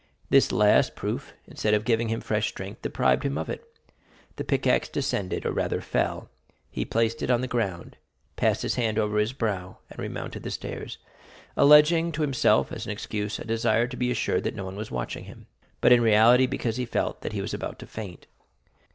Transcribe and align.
This 0.31 0.51
last 0.51 0.95
proof, 0.95 1.33
instead 1.45 1.75
of 1.75 1.85
giving 1.85 2.09
him 2.09 2.21
fresh 2.21 2.49
strength, 2.49 2.81
deprived 2.81 3.21
him 3.21 3.37
of 3.37 3.51
it; 3.51 3.63
the 4.35 4.43
pickaxe 4.43 4.89
descended, 4.89 5.45
or 5.45 5.51
rather 5.51 5.79
fell; 5.79 6.31
he 6.71 6.85
placed 6.85 7.21
it 7.21 7.29
on 7.29 7.41
the 7.41 7.47
ground, 7.47 7.97
passed 8.35 8.63
his 8.63 8.73
hand 8.77 8.97
over 8.97 9.19
his 9.19 9.31
brow, 9.31 9.77
and 9.91 9.99
remounted 9.99 10.41
the 10.41 10.49
stairs, 10.49 10.97
alleging 11.55 12.11
to 12.13 12.23
himself, 12.23 12.71
as 12.71 12.87
an 12.87 12.91
excuse, 12.91 13.37
a 13.37 13.45
desire 13.45 13.85
to 13.85 13.95
be 13.95 14.09
assured 14.09 14.43
that 14.45 14.55
no 14.55 14.65
one 14.65 14.75
was 14.75 14.89
watching 14.89 15.25
him, 15.25 15.45
but 15.81 15.91
in 15.91 16.01
reality 16.01 16.47
because 16.47 16.77
he 16.77 16.85
felt 16.87 17.21
that 17.21 17.33
he 17.33 17.39
was 17.43 17.53
about 17.53 17.77
to 17.77 17.85
faint. 17.85 18.25